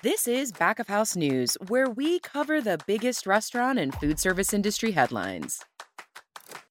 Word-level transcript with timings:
This 0.00 0.28
is 0.28 0.52
Back 0.52 0.78
of 0.78 0.86
House 0.86 1.16
News, 1.16 1.56
where 1.66 1.90
we 1.90 2.20
cover 2.20 2.60
the 2.60 2.78
biggest 2.86 3.26
restaurant 3.26 3.80
and 3.80 3.92
food 3.92 4.20
service 4.20 4.54
industry 4.54 4.92
headlines. 4.92 5.58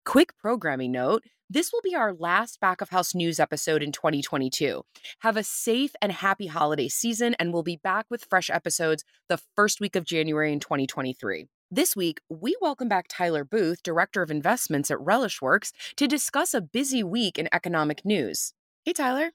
Quick 0.06 0.38
programming 0.38 0.92
note 0.92 1.24
this 1.50 1.74
will 1.74 1.82
be 1.82 1.96
our 1.96 2.14
last 2.14 2.60
Back 2.60 2.82
of 2.82 2.90
House 2.90 3.16
News 3.16 3.40
episode 3.40 3.82
in 3.82 3.92
2022. 3.92 4.84
Have 5.22 5.38
a 5.38 5.44
safe 5.44 5.96
and 6.04 6.12
happy 6.12 6.46
holiday 6.46 6.88
season, 6.88 7.36
and 7.40 7.52
we'll 7.52 7.64
be 7.64 7.78
back 7.78 8.06
with 8.12 8.28
fresh 8.30 8.52
episodes 8.52 9.04
the 9.28 9.40
first 9.56 9.82
week 9.82 9.96
of 9.96 10.06
January 10.06 10.54
in 10.54 10.60
2023. 10.60 11.48
This 11.72 11.96
week, 11.96 12.20
we 12.30 12.56
welcome 12.62 12.88
back 12.88 13.08
Tyler 13.10 13.44
Booth, 13.44 13.82
Director 13.82 14.22
of 14.22 14.30
Investments 14.30 14.92
at 14.92 15.00
RelishWorks, 15.00 15.72
to 15.96 16.08
discuss 16.08 16.54
a 16.54 16.62
busy 16.62 17.02
week 17.02 17.40
in 17.40 17.50
economic 17.52 18.06
news. 18.06 18.54
Hey, 18.84 18.94
Tyler. 18.94 19.32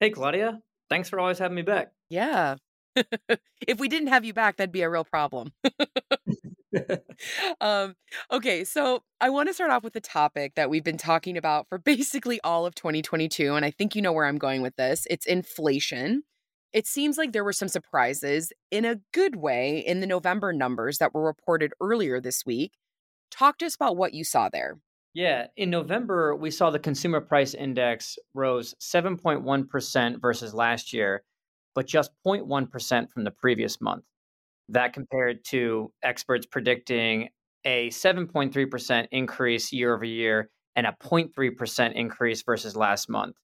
Hey, 0.00 0.08
Claudia. 0.08 0.62
Thanks 0.88 1.10
for 1.10 1.20
always 1.20 1.38
having 1.38 1.56
me 1.56 1.62
back. 1.62 1.92
Yeah, 2.08 2.56
if 3.66 3.78
we 3.78 3.88
didn't 3.88 4.08
have 4.08 4.24
you 4.24 4.32
back, 4.32 4.56
that'd 4.56 4.72
be 4.72 4.82
a 4.82 4.90
real 4.90 5.04
problem. 5.04 5.52
um, 7.60 7.94
okay, 8.30 8.64
so 8.64 9.02
I 9.20 9.30
want 9.30 9.48
to 9.48 9.54
start 9.54 9.70
off 9.70 9.84
with 9.84 9.96
a 9.96 10.00
topic 10.00 10.54
that 10.56 10.70
we've 10.70 10.84
been 10.84 10.98
talking 10.98 11.36
about 11.36 11.68
for 11.68 11.78
basically 11.78 12.40
all 12.42 12.66
of 12.66 12.74
2022. 12.74 13.54
And 13.54 13.64
I 13.64 13.70
think 13.70 13.94
you 13.94 14.02
know 14.02 14.12
where 14.12 14.26
I'm 14.26 14.38
going 14.38 14.62
with 14.62 14.76
this 14.76 15.06
it's 15.10 15.26
inflation. 15.26 16.22
It 16.72 16.86
seems 16.88 17.16
like 17.16 17.32
there 17.32 17.44
were 17.44 17.52
some 17.52 17.68
surprises 17.68 18.52
in 18.72 18.84
a 18.84 18.96
good 19.12 19.36
way 19.36 19.78
in 19.78 20.00
the 20.00 20.08
November 20.08 20.52
numbers 20.52 20.98
that 20.98 21.14
were 21.14 21.24
reported 21.24 21.72
earlier 21.80 22.20
this 22.20 22.44
week. 22.44 22.72
Talk 23.30 23.58
to 23.58 23.66
us 23.66 23.76
about 23.76 23.96
what 23.96 24.12
you 24.12 24.24
saw 24.24 24.48
there. 24.48 24.78
Yeah, 25.14 25.46
in 25.56 25.70
November, 25.70 26.34
we 26.34 26.50
saw 26.50 26.70
the 26.70 26.80
consumer 26.80 27.20
price 27.20 27.54
index 27.54 28.18
rose 28.34 28.74
7.1% 28.80 30.20
versus 30.20 30.52
last 30.52 30.92
year 30.92 31.22
but 31.74 31.86
just 31.86 32.10
0.1% 32.26 33.10
from 33.10 33.24
the 33.24 33.30
previous 33.30 33.80
month. 33.80 34.04
That 34.68 34.92
compared 34.92 35.44
to 35.46 35.92
experts 36.02 36.46
predicting 36.46 37.28
a 37.64 37.90
7.3% 37.90 39.08
increase 39.10 39.72
year 39.72 39.94
over 39.94 40.04
year 40.04 40.50
and 40.76 40.86
a 40.86 40.96
0.3% 41.02 41.92
increase 41.94 42.42
versus 42.42 42.76
last 42.76 43.08
month. 43.08 43.36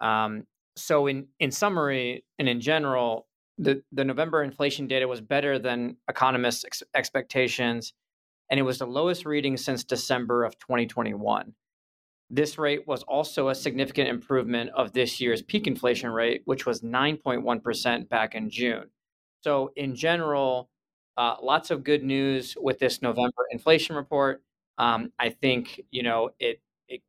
Um, 0.00 0.44
so, 0.76 1.06
in, 1.06 1.28
in 1.38 1.50
summary 1.50 2.24
and 2.38 2.48
in 2.48 2.60
general, 2.60 3.26
the, 3.58 3.82
the 3.92 4.04
November 4.04 4.42
inflation 4.42 4.88
data 4.88 5.06
was 5.06 5.20
better 5.20 5.58
than 5.58 5.96
economists' 6.08 6.64
ex- 6.64 6.82
expectations, 6.94 7.92
and 8.50 8.58
it 8.58 8.64
was 8.64 8.78
the 8.78 8.86
lowest 8.86 9.24
reading 9.24 9.56
since 9.56 9.84
December 9.84 10.44
of 10.44 10.58
2021. 10.58 11.54
This 12.34 12.58
rate 12.58 12.84
was 12.88 13.04
also 13.04 13.48
a 13.48 13.54
significant 13.54 14.08
improvement 14.08 14.70
of 14.70 14.92
this 14.92 15.20
year's 15.20 15.40
peak 15.40 15.68
inflation 15.68 16.10
rate, 16.10 16.42
which 16.46 16.66
was 16.66 16.80
9.1% 16.80 18.08
back 18.08 18.34
in 18.34 18.50
June. 18.50 18.90
So, 19.44 19.70
in 19.76 19.94
general, 19.94 20.68
uh, 21.16 21.36
lots 21.40 21.70
of 21.70 21.84
good 21.84 22.02
news 22.02 22.56
with 22.60 22.80
this 22.80 23.00
November 23.02 23.46
inflation 23.52 23.94
report. 23.94 24.42
Um, 24.78 25.12
I 25.16 25.30
think 25.30 25.80
you 25.92 26.02
know 26.02 26.30
it 26.40 26.60
it 26.88 27.02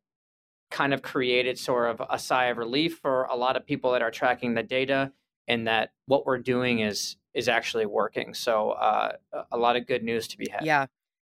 kind 0.69 0.93
of 0.93 1.01
created 1.01 1.57
sort 1.57 1.89
of 1.89 2.07
a 2.07 2.19
sigh 2.19 2.45
of 2.45 2.57
relief 2.57 2.99
for 3.01 3.23
a 3.23 3.35
lot 3.35 3.57
of 3.57 3.65
people 3.65 3.93
that 3.93 4.03
are 4.03 4.11
tracking 4.11 4.53
the 4.53 4.61
data, 4.61 5.11
and 5.47 5.67
that 5.67 5.93
what 6.05 6.27
we're 6.27 6.37
doing 6.37 6.81
is 6.81 7.15
is 7.33 7.49
actually 7.49 7.87
working. 7.87 8.35
So, 8.35 8.71
uh, 8.71 9.13
a 9.51 9.57
lot 9.57 9.75
of 9.75 9.87
good 9.87 10.03
news 10.03 10.27
to 10.27 10.37
be 10.37 10.49
had. 10.51 10.63
Yeah, 10.63 10.85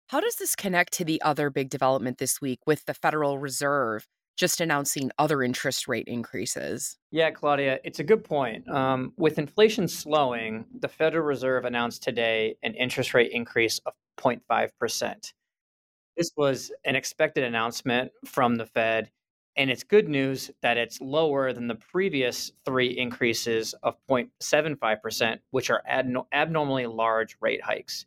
how 0.08 0.22
does 0.22 0.36
this 0.36 0.55
connect 0.55 0.94
to 0.94 1.05
the 1.05 1.22
other 1.22 1.50
big 1.50 1.69
development 1.69 2.17
this 2.17 2.39
week 2.39 2.59
with 2.66 2.86
the 2.86 2.94
Federal 2.94 3.39
Reserve 3.39 4.08
just 4.38 4.61
announcing 4.61 5.11
other 5.17 5.44
interest 5.44 5.88
rate 5.88 6.08
increases? 6.08 6.97
Yeah, 7.11 7.31
Claudia, 7.31 7.80
it's 7.83 7.99
a 7.99 8.03
good 8.03 8.23
point. 8.23 8.67
Um, 8.69 9.11
with 9.17 9.39
inflation 9.39 9.88
slowing, 9.88 10.66
the 10.80 10.88
Federal 10.88 11.25
Reserve 11.25 11.66
announced 11.66 12.03
today 12.03 12.55
an 12.64 12.73
interest 12.75 13.14
rate 13.14 13.31
increase 13.31 13.80
of 13.80 13.94
0.5%. 14.17 15.33
This 16.16 16.31
was 16.38 16.71
an 16.86 16.95
expected 16.95 17.43
announcement 17.43 18.11
from 18.26 18.55
the 18.55 18.65
Fed, 18.65 19.11
and 19.55 19.70
it's 19.70 19.83
good 19.83 20.08
news 20.08 20.52
that 20.61 20.77
it's 20.77 21.02
lower 21.02 21.52
than 21.52 21.67
the 21.67 21.76
previous 21.76 22.52
three 22.64 22.98
increases 22.98 23.73
of 23.83 23.95
0.75%, 24.10 25.39
which 25.52 25.70
are 25.70 25.83
abnormally 26.31 26.86
large 26.86 27.36
rate 27.42 27.61
hikes. 27.61 28.05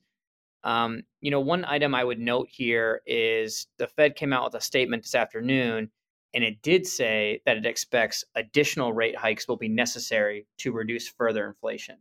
Um, 0.62 1.02
you 1.20 1.30
know, 1.30 1.40
one 1.40 1.64
item 1.64 1.94
I 1.94 2.04
would 2.04 2.18
note 2.18 2.48
here 2.50 3.00
is 3.06 3.66
the 3.78 3.86
Fed 3.86 4.16
came 4.16 4.32
out 4.32 4.44
with 4.44 4.54
a 4.54 4.60
statement 4.60 5.02
this 5.02 5.14
afternoon, 5.14 5.90
and 6.34 6.44
it 6.44 6.62
did 6.62 6.86
say 6.86 7.40
that 7.46 7.56
it 7.56 7.66
expects 7.66 8.24
additional 8.34 8.92
rate 8.92 9.16
hikes 9.16 9.48
will 9.48 9.56
be 9.56 9.68
necessary 9.68 10.46
to 10.58 10.72
reduce 10.72 11.08
further 11.08 11.46
inflation. 11.46 11.96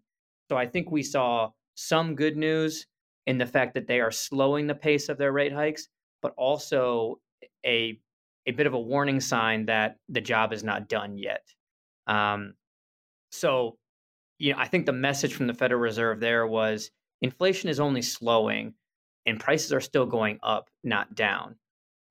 So 0.50 0.58
I 0.58 0.68
think 0.68 0.92
we 0.92 1.04
saw 1.04 1.52
some 1.76 2.16
good 2.16 2.36
news 2.36 2.86
in 3.28 3.38
the 3.38 3.46
fact 3.46 3.74
that 3.76 3.88
they 3.88 4.02
are 4.02 4.12
slowing 4.12 4.68
the 4.68 4.76
pace 4.76 5.08
of 5.08 5.18
their 5.18 5.32
rate 5.32 5.54
hikes, 5.54 5.88
but 6.22 6.34
also 6.38 7.20
a 7.66 8.00
a 8.46 8.52
bit 8.52 8.66
of 8.66 8.74
a 8.74 8.80
warning 8.80 9.20
sign 9.20 9.66
that 9.68 9.98
the 10.08 10.22
job 10.22 10.54
is 10.54 10.64
not 10.64 10.90
done 10.90 11.18
yet. 11.18 11.44
Um, 12.08 12.56
so, 13.32 13.78
you 14.40 14.54
know, 14.54 14.60
I 14.60 14.68
think 14.68 14.86
the 14.86 14.94
message 14.94 15.36
from 15.36 15.46
the 15.46 15.54
Federal 15.54 15.80
Reserve 15.80 16.20
there 16.20 16.48
was 16.48 16.90
inflation 17.22 17.70
is 17.70 17.80
only 17.80 18.02
slowing 18.02 18.74
and 19.26 19.40
prices 19.40 19.74
are 19.74 19.82
still 19.82 20.06
going 20.06 20.40
up, 20.44 20.70
not 20.84 21.16
down. 21.16 21.56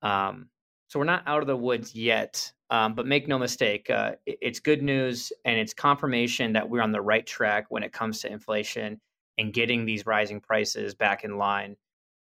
Um, 0.02 0.48
so 0.88 0.98
we're 0.98 1.04
not 1.04 1.22
out 1.26 1.40
of 1.40 1.46
the 1.46 1.56
woods 1.56 1.94
yet. 1.94 2.52
Um, 2.70 2.94
but 2.94 3.06
make 3.06 3.26
no 3.26 3.38
mistake, 3.38 3.88
uh, 3.88 4.12
it's 4.26 4.60
good 4.60 4.82
news 4.82 5.32
and 5.46 5.58
it's 5.58 5.72
confirmation 5.72 6.52
that 6.52 6.68
we're 6.68 6.82
on 6.82 6.92
the 6.92 7.00
right 7.00 7.26
track 7.26 7.66
when 7.70 7.82
it 7.82 7.94
comes 7.94 8.20
to 8.20 8.30
inflation 8.30 9.00
and 9.38 9.54
getting 9.54 9.86
these 9.86 10.04
rising 10.04 10.40
prices 10.40 10.94
back 10.94 11.24
in 11.24 11.38
line 11.38 11.76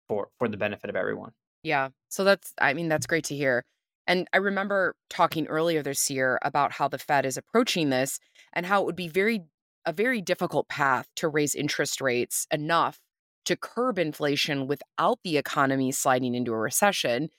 for 0.07 0.27
for 0.37 0.47
the 0.47 0.57
benefit 0.57 0.91
of 0.91 0.95
everyone. 0.95 1.31
Yeah. 1.63 1.89
So 2.09 2.23
that's 2.23 2.53
I 2.59 2.73
mean 2.75 2.87
that's 2.87 3.07
great 3.07 3.23
to 3.25 3.35
hear. 3.35 3.63
And 4.05 4.27
I 4.31 4.37
remember 4.37 4.95
talking 5.09 5.47
earlier 5.47 5.81
this 5.81 6.09
year 6.09 6.37
about 6.43 6.71
how 6.71 6.87
the 6.87 6.99
Fed 6.99 7.25
is 7.25 7.35
approaching 7.35 7.89
this 7.89 8.19
and 8.53 8.65
how 8.65 8.81
it 8.81 8.85
would 8.85 8.95
be 8.95 9.09
very 9.09 9.45
a 9.87 9.93
very 9.93 10.21
difficult 10.21 10.67
path 10.67 11.07
to 11.15 11.29
raise 11.29 11.55
interest 11.55 12.01
rates 12.01 12.45
enough 12.51 12.99
to 13.45 13.55
curb 13.55 13.97
inflation 13.97 14.67
without 14.67 15.19
the 15.23 15.37
economy 15.37 15.91
sliding 15.93 16.35
into 16.35 16.51
a 16.51 16.57
recession. 16.57 17.29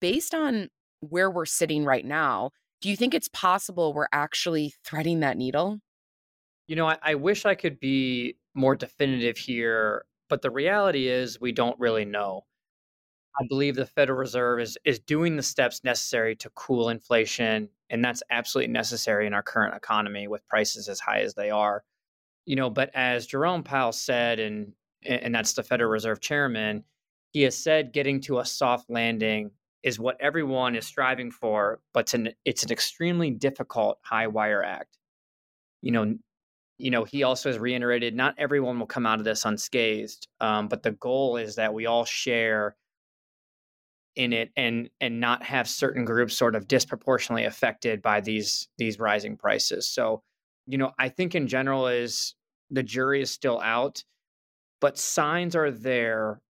Based 0.00 0.34
on 0.34 0.70
where 1.00 1.30
we're 1.30 1.44
sitting 1.44 1.84
right 1.84 2.04
now, 2.04 2.50
do 2.80 2.88
you 2.88 2.96
think 2.96 3.12
it's 3.12 3.28
possible 3.28 3.92
we're 3.92 4.08
actually 4.12 4.72
threading 4.82 5.20
that 5.20 5.36
needle? 5.36 5.78
You 6.66 6.76
know, 6.76 6.88
I, 6.88 6.96
I 7.02 7.14
wish 7.16 7.44
I 7.44 7.54
could 7.54 7.78
be 7.78 8.38
more 8.54 8.74
definitive 8.74 9.36
here, 9.36 10.06
but 10.30 10.40
the 10.40 10.50
reality 10.50 11.08
is 11.08 11.38
we 11.38 11.52
don't 11.52 11.78
really 11.78 12.06
know. 12.06 12.46
I 13.40 13.46
believe 13.48 13.74
the 13.74 13.86
Federal 13.86 14.18
Reserve 14.18 14.60
is 14.60 14.78
is 14.84 14.98
doing 14.98 15.36
the 15.36 15.42
steps 15.42 15.82
necessary 15.84 16.36
to 16.36 16.50
cool 16.50 16.88
inflation, 16.88 17.68
and 17.90 18.04
that's 18.04 18.22
absolutely 18.30 18.72
necessary 18.72 19.26
in 19.26 19.34
our 19.34 19.42
current 19.42 19.74
economy 19.74 20.28
with 20.28 20.46
prices 20.48 20.88
as 20.88 21.00
high 21.00 21.20
as 21.20 21.34
they 21.34 21.50
are. 21.50 21.84
You 22.46 22.56
know, 22.56 22.70
but 22.70 22.90
as 22.94 23.26
Jerome 23.26 23.62
Powell 23.64 23.92
said, 23.92 24.38
and 24.38 24.72
and 25.04 25.34
that's 25.34 25.54
the 25.54 25.62
Federal 25.62 25.90
Reserve 25.90 26.20
chairman, 26.20 26.84
he 27.32 27.42
has 27.42 27.56
said 27.56 27.92
getting 27.92 28.20
to 28.22 28.38
a 28.38 28.44
soft 28.44 28.88
landing 28.90 29.50
is 29.82 29.98
what 29.98 30.16
everyone 30.20 30.74
is 30.76 30.86
striving 30.86 31.30
for, 31.30 31.80
but 31.92 32.00
it's 32.00 32.14
an, 32.14 32.30
it's 32.44 32.62
an 32.62 32.72
extremely 32.72 33.30
difficult 33.30 33.98
high 34.02 34.26
wire 34.26 34.62
act. 34.62 34.96
You 35.82 35.92
know, 35.92 36.14
you 36.78 36.90
know, 36.90 37.04
he 37.04 37.22
also 37.22 37.50
has 37.50 37.58
reiterated 37.58 38.14
not 38.14 38.34
everyone 38.38 38.78
will 38.78 38.86
come 38.86 39.06
out 39.06 39.18
of 39.18 39.24
this 39.24 39.44
unscathed, 39.44 40.26
um, 40.40 40.68
but 40.68 40.82
the 40.82 40.92
goal 40.92 41.36
is 41.36 41.56
that 41.56 41.74
we 41.74 41.86
all 41.86 42.04
share 42.04 42.76
in 44.16 44.32
it 44.32 44.50
and 44.56 44.88
and 45.00 45.20
not 45.20 45.42
have 45.42 45.68
certain 45.68 46.04
groups 46.04 46.36
sort 46.36 46.54
of 46.54 46.68
disproportionately 46.68 47.44
affected 47.44 48.02
by 48.02 48.20
these 48.20 48.68
these 48.78 48.98
rising 48.98 49.36
prices. 49.36 49.86
So, 49.86 50.22
you 50.66 50.78
know, 50.78 50.92
I 50.98 51.08
think 51.08 51.34
in 51.34 51.48
general 51.48 51.88
is 51.88 52.34
the 52.70 52.82
jury 52.82 53.22
is 53.22 53.30
still 53.30 53.60
out, 53.60 54.04
but 54.80 54.98
signs 54.98 55.56
are 55.56 55.70
there 55.70 56.40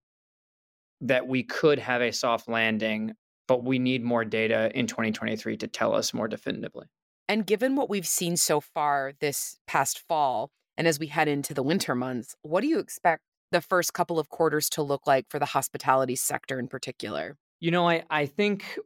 that 1.01 1.27
we 1.27 1.43
could 1.43 1.79
have 1.79 2.01
a 2.01 2.11
soft 2.11 2.47
landing, 2.47 3.13
but 3.47 3.63
we 3.63 3.79
need 3.79 4.03
more 4.03 4.25
data 4.25 4.71
in 4.73 4.87
2023 4.87 5.57
to 5.57 5.67
tell 5.67 5.93
us 5.93 6.13
more 6.13 6.27
definitively. 6.27 6.87
And 7.27 7.45
given 7.45 7.75
what 7.75 7.89
we've 7.89 8.07
seen 8.07 8.37
so 8.37 8.61
far 8.61 9.13
this 9.19 9.57
past 9.67 10.03
fall, 10.07 10.51
and 10.77 10.87
as 10.87 10.99
we 10.99 11.07
head 11.07 11.27
into 11.27 11.53
the 11.53 11.63
winter 11.63 11.95
months, 11.95 12.35
what 12.43 12.61
do 12.61 12.67
you 12.67 12.79
expect 12.79 13.23
the 13.51 13.61
first 13.61 13.93
couple 13.93 14.19
of 14.19 14.29
quarters 14.29 14.69
to 14.71 14.81
look 14.81 15.07
like 15.07 15.25
for 15.29 15.39
the 15.39 15.45
hospitality 15.45 16.15
sector 16.15 16.59
in 16.59 16.67
particular? 16.67 17.37
You 17.65 17.71
know, 17.71 17.89
I, 17.89 18.03
I 18.11 18.27
think 18.27 18.77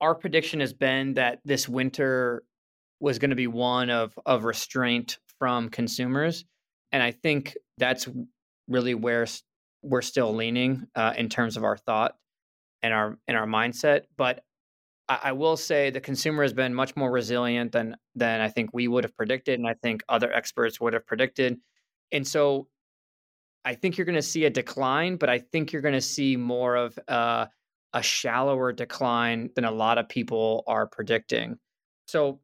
our 0.00 0.14
prediction 0.14 0.60
has 0.60 0.72
been 0.72 1.12
that 1.12 1.40
this 1.44 1.68
winter 1.68 2.42
was 2.98 3.18
going 3.18 3.28
to 3.28 3.36
be 3.36 3.48
one 3.48 3.90
of, 3.90 4.18
of 4.24 4.44
restraint 4.44 5.18
from 5.38 5.68
consumers. 5.68 6.46
And 6.90 7.02
I 7.02 7.10
think 7.10 7.54
that's 7.76 8.08
really 8.66 8.94
where 8.94 9.26
we're 9.82 10.00
still 10.00 10.34
leaning 10.34 10.86
uh, 10.94 11.12
in 11.18 11.28
terms 11.28 11.58
of 11.58 11.64
our 11.64 11.76
thought 11.76 12.16
and 12.82 12.94
our 12.94 13.18
and 13.28 13.36
our 13.36 13.46
mindset. 13.46 14.04
But 14.16 14.42
I, 15.06 15.18
I 15.24 15.32
will 15.32 15.58
say 15.58 15.90
the 15.90 16.00
consumer 16.00 16.44
has 16.44 16.54
been 16.54 16.74
much 16.74 16.96
more 16.96 17.10
resilient 17.10 17.72
than 17.72 17.94
than 18.14 18.40
I 18.40 18.48
think 18.48 18.70
we 18.72 18.88
would 18.88 19.04
have 19.04 19.14
predicted, 19.14 19.58
and 19.58 19.68
I 19.68 19.74
think 19.74 20.02
other 20.08 20.32
experts 20.32 20.80
would 20.80 20.94
have 20.94 21.06
predicted. 21.06 21.58
and 22.10 22.26
so 22.26 22.68
I 23.66 23.74
think 23.74 23.98
you're 23.98 24.06
going 24.06 24.14
to 24.14 24.22
see 24.22 24.46
a 24.46 24.50
decline, 24.50 25.16
but 25.16 25.28
I 25.28 25.40
think 25.40 25.72
you're 25.72 25.82
going 25.82 25.92
to 25.92 26.00
see 26.00 26.36
more 26.36 26.74
of 26.74 26.98
a, 27.08 27.48
a 27.94 28.02
shallower 28.02 28.72
decline 28.72 29.50
than 29.54 29.64
a 29.64 29.70
lot 29.70 29.98
of 29.98 30.08
people 30.08 30.64
are 30.66 30.86
predicting. 30.86 31.58
So, 32.08 32.40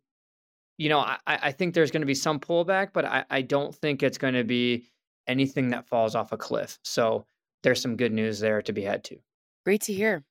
you 0.79 0.89
know, 0.89 1.01
I, 1.01 1.19
I 1.27 1.53
think 1.53 1.75
there's 1.75 1.91
going 1.91 2.03
to 2.03 2.07
be 2.07 2.15
some 2.15 2.41
pullback, 2.41 2.93
but 2.95 3.05
I, 3.05 3.25
I 3.29 3.43
don't 3.43 3.75
think 3.75 4.03
it's 4.03 4.17
going 4.17 4.35
to 4.35 4.45
be 4.45 4.87
anything 5.27 5.71
that 5.71 5.87
falls 5.87 6.15
off 6.15 6.33
a 6.33 6.37
cliff. 6.39 6.79
So 6.85 7.27
there's 7.63 7.83
some 7.83 7.97
good 7.97 8.13
news 8.13 8.41
there 8.41 8.63
to 8.63 8.73
be 8.73 8.83
had 8.83 9.05
too. 9.05 9.19
Great 9.65 9.83
to 9.83 9.93
hear. 9.93 10.25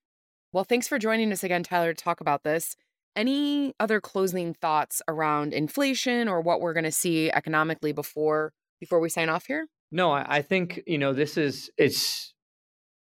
Well, 0.51 0.63
thanks 0.63 0.87
for 0.87 0.97
joining 0.97 1.31
us 1.31 1.43
again, 1.43 1.61
Tyler, 1.61 1.93
to 1.93 2.03
talk 2.03 2.21
about 2.21 2.43
this. 2.43 2.75
Any 3.15 3.75
other 3.79 4.01
closing 4.01 4.53
thoughts 4.53 5.01
around 5.07 5.53
inflation 5.53 6.27
or 6.27 6.41
what 6.41 6.61
we're 6.61 6.73
going 6.73 6.85
to 6.85 6.91
see 6.91 7.29
economically 7.31 7.91
before 7.91 8.53
before 8.79 8.99
we 8.99 9.09
sign 9.09 9.29
off 9.29 9.45
here? 9.45 9.67
No, 9.91 10.11
I, 10.11 10.37
I 10.37 10.41
think 10.41 10.81
you 10.87 10.97
know 10.97 11.13
this 11.13 11.37
is 11.37 11.69
it's 11.77 12.33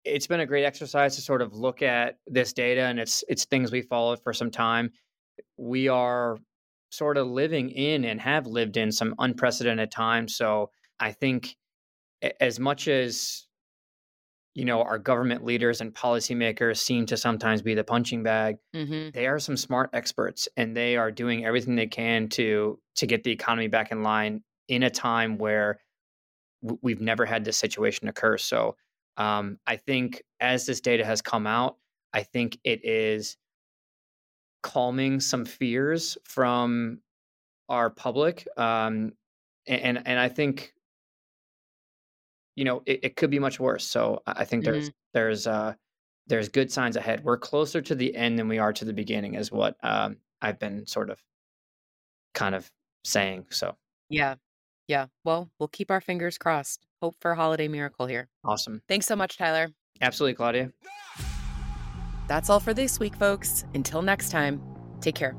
it's 0.05 0.27
been 0.27 0.41
a 0.41 0.47
great 0.47 0.65
exercise 0.65 1.17
to 1.17 1.23
sort 1.23 1.43
of 1.43 1.55
look 1.55 1.83
at 1.83 2.17
this 2.27 2.53
data 2.53 2.83
and 2.83 2.99
it's 2.99 3.25
it's 3.29 3.45
things 3.45 3.71
we 3.71 3.83
followed 3.83 4.23
for 4.23 4.33
some 4.33 4.51
time. 4.51 4.91
We 5.57 5.89
are 5.89 6.39
sort 6.91 7.17
of 7.17 7.27
living 7.27 7.71
in 7.71 8.05
and 8.05 8.21
have 8.21 8.47
lived 8.47 8.77
in 8.77 8.91
some 8.91 9.15
unprecedented 9.19 9.91
times. 9.91 10.37
So 10.37 10.71
I 10.99 11.13
think 11.13 11.57
as 12.41 12.59
much 12.59 12.89
as 12.89 13.47
you 14.55 14.65
know 14.65 14.83
our 14.83 14.99
government 14.99 15.45
leaders 15.45 15.81
and 15.81 15.95
policymakers 15.95 16.79
seem 16.79 17.07
to 17.07 17.17
sometimes 17.17 17.63
be 17.63 17.73
the 17.73 17.85
punching 17.85 18.25
bag 18.25 18.57
mm-hmm. 18.75 19.09
they 19.15 19.29
are 19.29 19.39
some 19.39 19.57
smart 19.57 19.89
experts 19.93 20.49
and 20.57 20.77
they 20.77 20.97
are 20.97 21.13
doing 21.13 21.47
everything 21.47 21.77
they 21.77 21.87
can 21.87 22.29
to 22.29 22.77
to 22.97 23.07
get 23.07 23.23
the 23.23 23.31
economy 23.31 23.69
back 23.69 23.93
in 23.93 24.03
line 24.03 24.43
in 24.69 24.83
a 24.83 24.91
time 24.91 25.39
where 25.39 25.79
we've 26.83 27.01
never 27.01 27.27
had 27.27 27.45
this 27.45 27.59
situation 27.59 28.09
occur. 28.09 28.39
So 28.39 28.77
um, 29.17 29.59
I 29.67 29.77
think 29.77 30.23
as 30.41 30.67
this 30.67 30.81
data 30.81 31.05
has 31.05 31.23
come 31.23 31.47
out, 31.47 31.77
I 32.13 32.23
think 32.23 32.59
it 32.65 32.85
is 32.85 33.37
calming 34.63 35.21
some 35.21 35.45
fears 35.45 36.19
from 36.25 37.01
our 37.69 37.91
public, 37.91 38.47
um, 38.57 39.13
and 39.67 40.03
and 40.07 40.19
I 40.19 40.29
think 40.29 40.75
you 42.57 42.65
know 42.65 42.83
it, 42.87 43.01
it, 43.05 43.17
could 43.17 43.31
be 43.31 43.39
much 43.39 43.61
worse. 43.61 43.85
So 43.85 44.23
I 44.27 44.45
think 44.45 44.65
there's 44.65 44.87
mm-hmm. 44.87 44.97
there's 45.15 45.47
uh, 45.47 45.75
there's 46.27 46.49
good 46.49 46.71
signs 46.73 46.97
ahead. 46.97 47.25
We're 47.25 47.39
closer 47.39 47.81
to 47.81 47.95
the 47.95 48.15
end 48.15 48.39
than 48.39 48.49
we 48.49 48.59
are 48.59 48.73
to 48.73 48.85
the 48.85 48.93
beginning, 48.93 49.35
is 49.35 49.53
what 49.53 49.77
um, 49.83 50.17
I've 50.43 50.59
been 50.59 50.87
sort 50.87 51.11
of 51.11 51.23
kind 52.35 52.55
of 52.55 52.71
saying. 53.05 53.47
So 53.51 53.77
yeah, 54.09 54.35
yeah. 54.91 55.07
Well, 55.25 55.51
we'll 55.59 55.69
keep 55.69 55.91
our 55.91 56.01
fingers 56.01 56.37
crossed. 56.37 56.85
Hope 57.01 57.15
for 57.21 57.31
a 57.31 57.37
holiday 57.37 57.69
miracle 57.69 58.07
here. 58.07 58.29
Awesome. 58.45 58.83
Thanks 58.89 59.07
so 59.07 59.15
much, 59.15 59.39
Tyler. 59.39 59.69
Absolutely, 60.03 60.35
Claudia. 60.35 60.73
That's 62.29 62.51
all 62.51 62.61
for 62.61 62.75
this 62.75 62.99
week, 62.99 63.15
folks. 63.15 63.65
Until 63.75 64.03
next 64.03 64.31
time, 64.31 64.61
take 65.01 65.15
care. 65.15 65.37